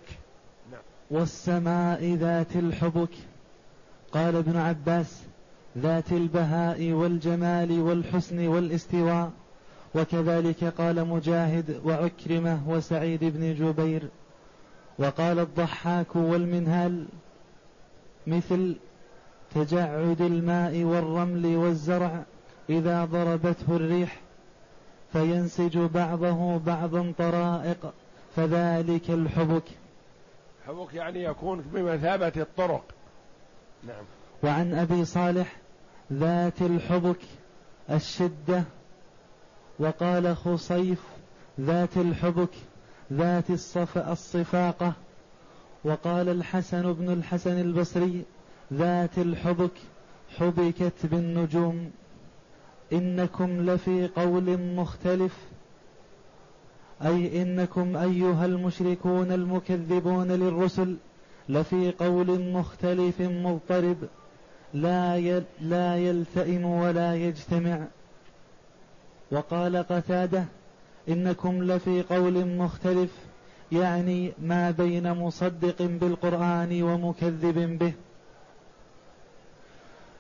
[1.13, 3.15] والسماء ذات الحبك.
[4.13, 5.23] قال ابن عباس
[5.79, 9.31] ذات البهاء والجمال والحسن والاستواء.
[9.95, 14.09] وكذلك قال مجاهد وعكرمة وسعيد بن جبير.
[14.99, 17.07] وقال الضحاك والمنهل
[18.27, 18.77] مثل
[19.55, 22.23] تجعد الماء والرمل والزرع
[22.71, 24.21] إذا ضربته الريح
[25.13, 27.93] فينسج بعضه بعضا طرائق
[28.37, 29.82] فذلك الحبك.
[30.67, 32.85] حبك يعني يكون بمثابة الطرق.
[33.85, 34.05] نعم.
[34.43, 35.57] وعن أبي صالح
[36.13, 37.21] ذات الحبك
[37.91, 38.65] الشدة
[39.79, 41.03] وقال خصيف
[41.61, 42.55] ذات الحبك
[43.13, 44.93] ذات الصف الصفاقة
[45.85, 48.25] وقال الحسن بن الحسن البصري
[48.73, 49.75] ذات الحبك
[50.37, 51.91] حبكت بالنجوم.
[52.93, 55.39] إنكم لفي قول مختلف
[57.05, 60.97] أي إنكم أيها المشركون المكذبون للرسل
[61.49, 63.97] لفي قول مختلف مضطرب
[64.75, 67.87] لا لا يلتئم ولا يجتمع.
[69.33, 70.45] وقال قتادة
[71.09, 73.11] إنكم لفي قول مختلف
[73.73, 77.93] يعني ما بين مصدق بالقرآن ومكذب به.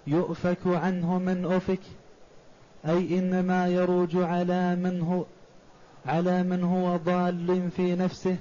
[0.06, 1.80] يؤفك عنه من أفك
[2.86, 5.24] أي إنما يروج على من هو
[6.06, 8.36] على من هو ضال في نفسه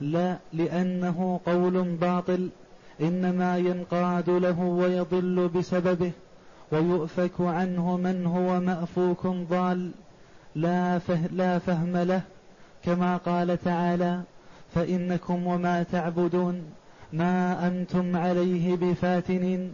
[0.00, 2.48] لا لأنه قول باطل
[3.00, 6.12] إنما ينقاد له ويضل بسببه
[6.72, 9.90] ويؤفك عنه من هو مأفوك ضال
[10.54, 12.22] لا, فه لا فهم له.
[12.84, 14.22] كما قال تعالى
[14.74, 16.62] فإنكم وما تعبدون
[17.12, 19.72] ما أنتم عليه بفاتنين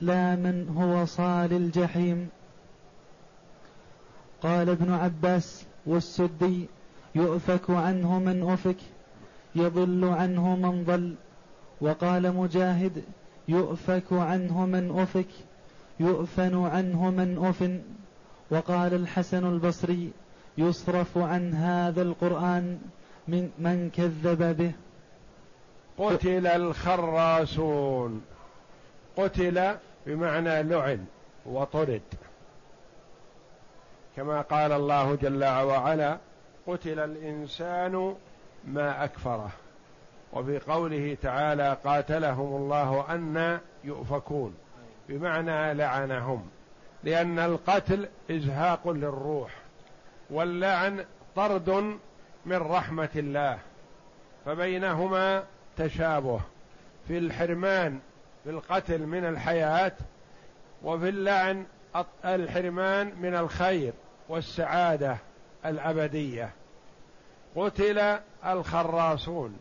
[0.00, 2.28] لا من هو صال الجحيم.
[4.42, 6.66] قال ابن عباس والسدي
[7.14, 8.76] يؤفك عنه من أفك
[9.54, 11.14] يضل عنه من ضل.
[11.80, 13.02] وقال مجاهد
[13.48, 15.26] يؤفك عنه من أفك
[16.00, 17.82] يؤفن عنه من أفن.
[18.50, 20.10] وقال الحسن البصري
[20.58, 22.78] يصرف عن هذا القرآن
[23.28, 24.72] من من كذب به.
[25.98, 28.22] قتل الخراسون
[29.16, 29.74] قتل
[30.06, 31.04] بمعنى لعن
[31.46, 32.02] وطرد.
[34.16, 36.18] كما قال الله جل وعلا
[36.66, 38.16] قتل الإنسان
[38.64, 39.50] ما أكفره.
[40.32, 44.54] وفي قوله تعالى قاتلهم الله أن يؤفكون.
[45.08, 46.50] بمعنى لعنهم.
[47.04, 49.50] لأن القتل إزهاق للروح.
[50.30, 51.04] واللعن
[51.36, 51.98] طرد
[52.46, 53.58] من رحمة الله.
[54.44, 55.44] فبينهما
[55.76, 56.40] تشابه.
[57.08, 57.98] في الحرمان
[58.44, 59.92] في القتل من الحياة
[60.82, 61.64] وفي اللعن
[62.24, 63.92] الحرمان من الخير
[64.28, 65.16] والسعادة
[65.66, 66.50] الأبدية.
[67.56, 69.56] قتل الخراصون.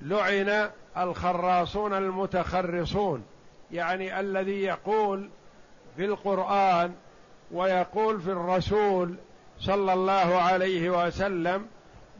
[0.00, 3.24] لعن الخراصون المتخرصون.
[3.72, 5.30] يعني الذي يقول
[5.96, 6.94] في القرآن
[7.52, 9.14] ويقول في الرسول
[9.60, 11.66] صلى الله عليه وسلم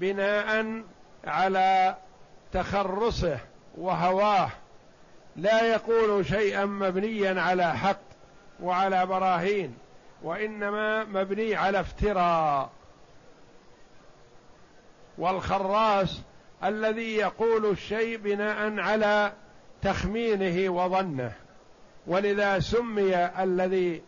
[0.00, 0.82] بناء
[1.24, 1.96] على
[2.52, 3.38] تخرصه
[3.78, 4.50] وهواه.
[5.36, 8.07] لا يقول شيئا مبنيا على حق.
[8.62, 9.74] وعلى براهين
[10.22, 12.70] وإنما مبني على افتراء.
[15.18, 16.20] والخراس
[16.64, 19.32] الذي يقول الشيء بناء على
[19.82, 21.32] تخمينه وظنه.
[22.06, 24.02] ولذا سمي الذي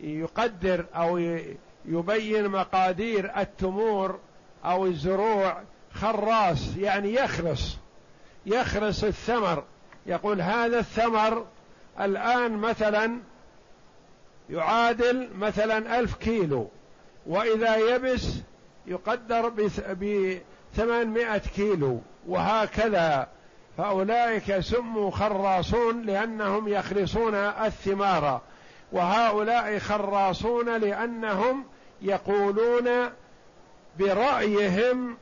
[0.00, 1.38] يقدر أو
[1.84, 4.18] يبين مقادير التمور
[4.64, 7.78] أو الزروع خراس يعني يخرس
[8.46, 9.64] يخرس الثمر.
[10.06, 11.46] يقول هذا الثمر
[12.00, 13.18] الآن مثلا
[14.50, 16.68] يعادل مثلا ألف كيلو
[17.26, 18.28] وإذا يبس
[18.86, 23.28] يقدر بثمانمائة كيلو وهكذا.
[23.78, 28.40] فأولئك سموا خراصون لأنهم يخرصون الثمار
[28.92, 31.64] وهؤلاء خراصون لأنهم
[32.02, 33.10] يقولون
[33.98, 35.16] برأيهم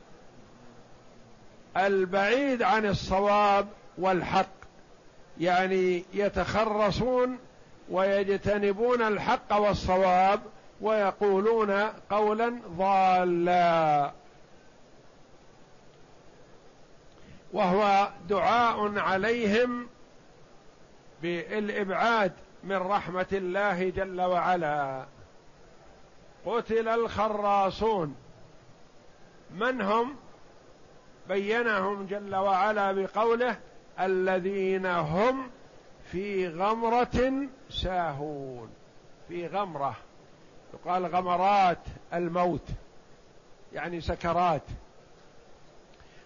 [1.77, 3.67] البعيد عن الصواب
[3.97, 4.47] والحق
[5.39, 7.37] يعني يتخرصون
[7.89, 10.41] ويجتنبون الحق والصواب
[10.81, 11.71] ويقولون
[12.09, 14.11] قولا ضالا.
[17.53, 19.87] وهو دعاء عليهم
[21.21, 22.31] بالإبعاد
[22.63, 25.05] من رحمة الله جل وعلا.
[26.45, 28.15] قتل الخراصون.
[29.51, 30.15] من هم؟
[31.27, 33.57] بينهم جل وعلا بقوله
[33.99, 35.49] الذين هم
[36.13, 38.69] في غمرة ساهون.
[39.27, 39.95] في غمرة.
[40.73, 41.77] يقال غمرات
[42.13, 42.67] الموت.
[43.73, 44.61] يعني سكرات.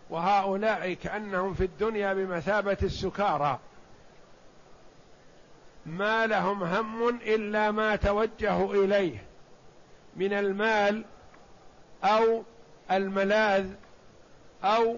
[0.10, 3.60] وهؤلاء كأنهم في الدنيا بمثابة السكارى.
[5.86, 9.24] ما لهم هم إلا ما توجهوا إليه.
[10.16, 11.06] من المال
[12.04, 12.44] أو
[12.92, 13.70] الملاذ
[14.64, 14.96] أو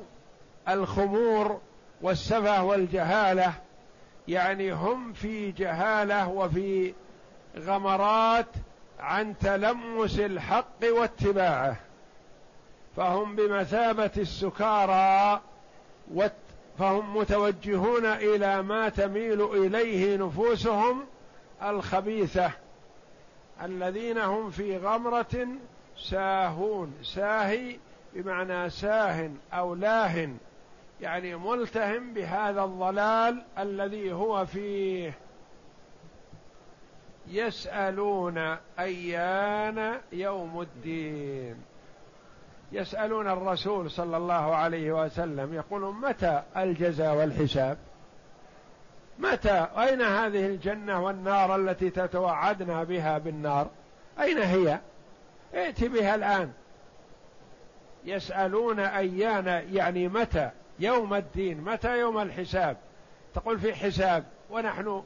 [0.70, 1.62] الخمور
[2.02, 3.68] والسفه والجهالة.
[4.30, 6.94] يعني هم في جهالة وفي
[7.58, 8.46] غمرات
[9.00, 11.76] عن تلمس الحق واتباعه.
[12.96, 15.42] فهم بمثابة السكارى
[16.80, 21.06] فهم متوجهون إلى ما تميل إليه نفوسهم
[21.64, 22.52] الخبيثة.
[23.64, 25.48] الذين هم في غمرة
[25.98, 27.78] ساهون ساهي
[28.14, 30.30] بمعنى ساه أو لاه
[31.02, 35.14] يعني ملتهم بهذا الضلال الذي هو فيه.
[37.28, 41.56] يسألون أيان يوم الدين.
[42.72, 45.54] يسألون الرسول صلى الله عليه وسلم.
[45.54, 47.78] يقولون متى الجزاء والحساب؟
[49.20, 53.70] متى؟ أين هذه الجنة والنار التي تتوعدنا بها بالنار؟
[54.20, 54.80] أين هي؟
[55.54, 56.52] ائت بها الآن.
[58.06, 62.78] يسألون أيان يعني متى؟ يوم الدين متى يوم الحساب؟
[63.34, 65.04] تقول في حساب ونحن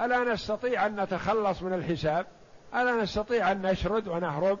[0.00, 2.26] ألا نستطيع أن نتخلص من الحساب؟
[2.74, 4.58] ألا نستطيع أن نشرد ونهرب؟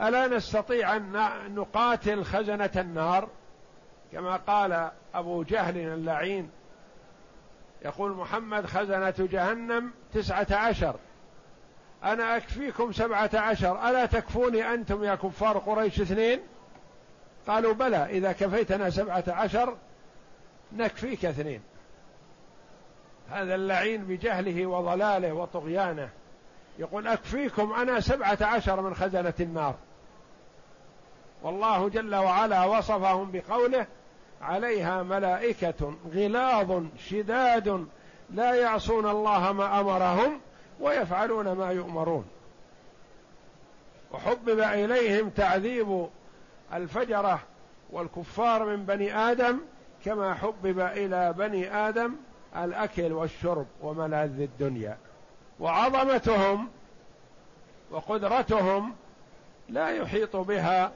[0.00, 3.28] ألا نستطيع أن نقاتل خزنة النار؟
[4.12, 6.50] كما قال أبو جهل اللعين
[7.84, 10.96] يقول محمد خزنة جهنم تسعة عشر.
[12.04, 16.40] أنا أكفيكم سبعة عشر ألا تكفوني أنتم يا كفار قريش اثنين؟
[17.48, 19.76] قالوا بلى إذا كفيتنا سبعة عشر
[20.72, 21.60] نكفيك اثنين.
[23.30, 26.08] هذا اللعين بجهله وضلاله وطغيانه.
[26.78, 29.74] يقول أكفيكم أنا سبعة عشر من خزنة النار.
[31.42, 33.86] والله جل وعلا وصفهم بقوله
[34.42, 37.86] عليها ملائكة غلاظ شداد
[38.30, 40.40] لا يعصون الله ما أمرهم
[40.80, 42.24] ويفعلون ما يؤمرون.
[44.10, 46.08] وحبب إليهم تعذيب
[46.72, 47.40] الفجرة
[47.90, 49.60] والكفار من بني آدم
[50.04, 52.14] كما حبب إلى بني آدم
[52.56, 54.98] الأكل والشرب وملاذ الدنيا.
[55.60, 56.68] وعظمتهم
[57.90, 58.94] وقدرتهم
[59.68, 60.92] لا يحيط بها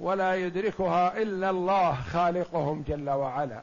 [0.00, 3.60] ولا يدركها إلا الله خالقهم جل وعلا.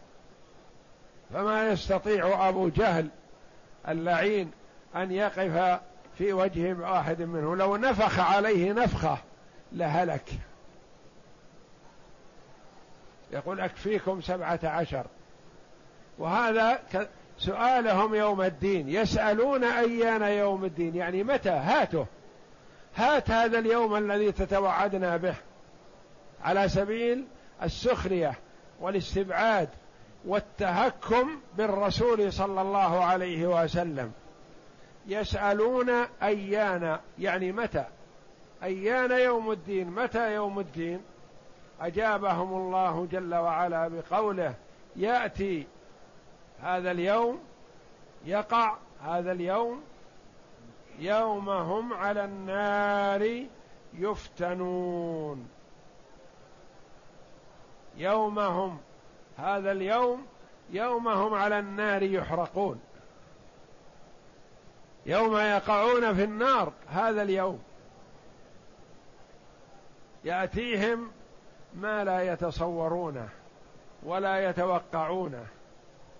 [1.33, 3.09] فما يستطيع أبو جهل
[3.87, 4.51] اللعين
[4.95, 5.79] أن يقف
[6.17, 9.17] في وجه واحد منه لو نفخ عليه نفخة
[9.71, 10.29] لهلك.
[13.33, 15.05] يقول أكفيكم سبعة عشر.
[16.19, 16.79] وهذا
[17.37, 22.05] سؤالهم يوم الدين يسألون أيان يوم الدين؟ يعني متى؟ هاته
[22.95, 25.35] هات هذا اليوم الذي تتوعدنا به.
[26.43, 27.25] على سبيل
[27.63, 28.33] السخرية
[28.79, 29.69] والاستبعاد
[30.25, 34.11] والتهكم بالرسول صلى الله عليه وسلم.
[35.07, 35.89] يسألون
[36.23, 37.85] أيان يعني متى؟
[38.63, 41.01] أيان يوم الدين متى يوم الدين؟
[41.81, 44.53] أجابهم الله جل وعلا بقوله
[44.95, 45.67] يأتي
[46.61, 47.39] هذا اليوم
[48.25, 49.81] يقع هذا اليوم
[50.99, 53.45] يوم هم على النار
[53.93, 55.49] يفتنون.
[57.97, 58.79] يومهم
[59.37, 60.25] هذا اليوم
[60.69, 62.81] يومهم على النار يحرقون.
[65.05, 67.59] يوم يقعون في النار هذا اليوم.
[70.23, 71.11] يأتيهم
[71.75, 73.29] ما لا يتصورونه
[74.03, 75.45] ولا يتوقعونه.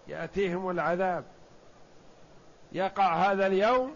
[0.08, 1.24] يأتيهم العذاب.
[2.72, 3.94] يقع هذا اليوم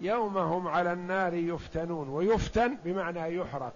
[0.00, 3.72] يومهم على النار يفتنون ويفتن بمعنى يحرق.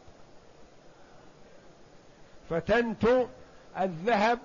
[2.50, 3.28] فتنت
[3.80, 4.38] الذهب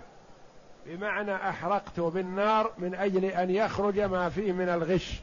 [0.85, 5.21] بمعنى احرقته بالنار من أجل أن يخرج ما فيه من الغش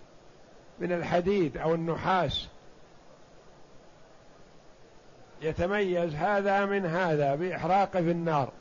[0.80, 2.49] من الحديد أو النحاس.
[5.43, 8.53] يتميز هذا من هذا باحراقه في النار.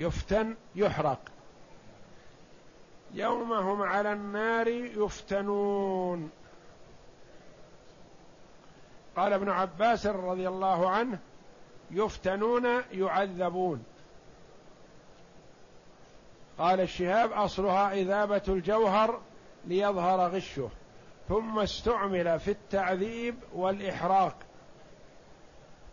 [0.00, 1.20] يفتن يحرق.
[3.14, 6.30] يوم هم على النار يفتنون.
[9.16, 11.18] قال ابن عباس رضي الله عنه
[11.90, 13.84] يفتنون يعذبون.
[16.58, 19.20] قال الشهاب أصلها اذابه الجوهر
[19.64, 20.68] ليظهر غشه
[21.28, 24.36] ثم استعمل في التعذيب والإحراق.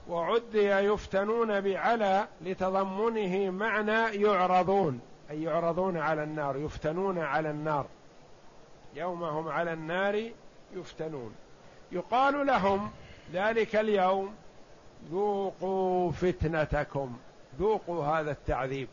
[0.09, 7.85] وعدي يفتنون بعلى لتضمنه معنى يعرضون أي يعرضون على النار يفتنون على النار.
[8.95, 10.31] يوم هم على النار
[10.73, 11.35] يفتنون.
[11.91, 12.91] يقال لهم
[13.33, 14.35] ذلك اليوم
[15.11, 17.17] ذوقوا فتنتكم
[17.59, 18.87] ذوقوا هذا التعذيب.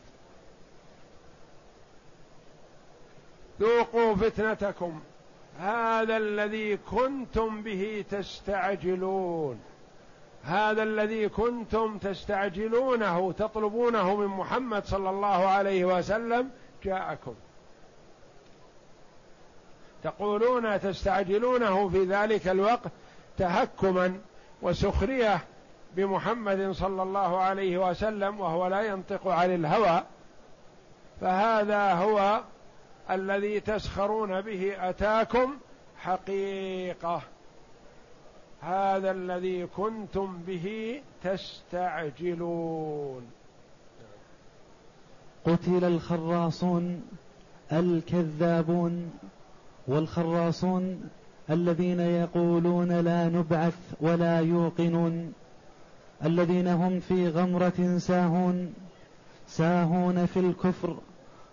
[3.59, 4.99] ذوقوا فتنتكم.
[5.59, 9.59] هذا الذي كنتم به تستعجلون.
[10.43, 16.49] هذا الذي كنتم تستعجلونه تطلبونه من محمد صلى الله عليه وسلم
[16.83, 17.35] جاءكم.
[20.03, 22.91] تقولون تستعجلونه في ذلك الوقت
[23.37, 24.19] تهكما
[24.61, 25.39] وسخرية
[25.95, 30.03] بمحمد صلى الله عليه وسلم وهو لا ينطق عن الهوى.
[31.21, 32.41] فهذا هو
[33.11, 35.57] الذي تسخرون به أتاكم
[35.97, 37.21] حقيقة.
[38.61, 43.21] هذا الذي كنتم به تستعجلون.
[45.45, 47.01] قتل الخراصون
[47.71, 49.11] الكذابون
[49.87, 51.09] والخراصون
[51.49, 55.33] الذين يقولون لا نبعث ولا يوقنون
[56.25, 58.73] الذين هم في غمرة ساهون
[59.47, 60.97] ساهون في الكفر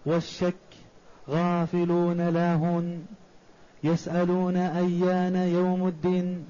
[0.06, 0.54] والشك
[1.28, 3.06] غافلون لاهون
[3.84, 6.44] يسألون أيان يوم الدين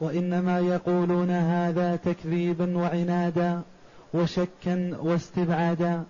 [0.00, 3.62] وإنما يقولون هذا تكذيبا وعنادا
[4.14, 6.04] وشكا واستبعادا.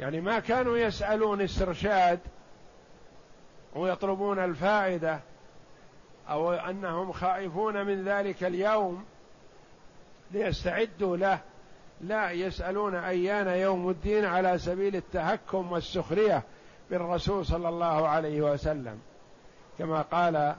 [0.00, 2.18] يعني ما كانوا يسألون استرشاد
[3.76, 5.20] ويطلبون الفائدة
[6.30, 9.04] أو أنهم خائفون من ذلك اليوم
[10.30, 11.38] ليستعدوا له.
[12.00, 16.42] لا يسألون أيان يوم الدين على سبيل التهكم والسخرية
[16.90, 18.98] بالرسول صلى الله عليه وسلم.
[19.78, 20.54] كما قال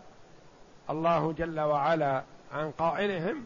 [0.89, 3.45] الله جل وعلا عن قائلهم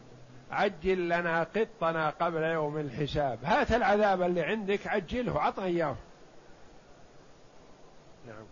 [0.50, 3.38] عجل لنا قطنا قبل يوم الحساب.
[3.44, 5.96] هات العذاب اللي عندك عجله عطنا إياه.
[8.26, 8.44] نعم.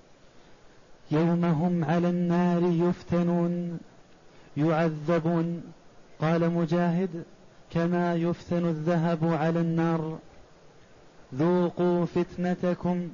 [1.11, 3.81] يوم هم على النار يفتنون
[4.57, 5.73] يعذبون.
[6.21, 7.25] قال مجاهد
[7.71, 10.19] كما يفتن الذهب على النار.
[11.35, 13.09] ذوقوا فتنتكم.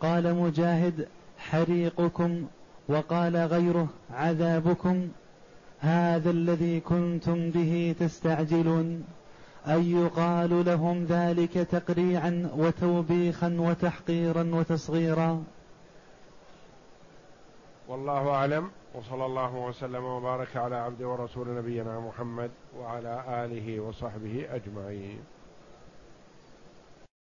[0.00, 1.08] قال مجاهد
[1.38, 2.46] حريقكم.
[2.88, 5.08] وقال غيره عذابكم.
[5.80, 9.04] هذا الذي كنتم به تستعجلون.
[9.66, 15.44] أن يقال لهم ذلك تقريعا وتوبيخا وتحقيرا وتصغيرا.
[17.88, 18.70] والله أعلم.
[18.94, 25.35] وصلى الله وسلم وبارك على عبد ورسول نبينا محمد وعلى آله وصحبه أجمعين.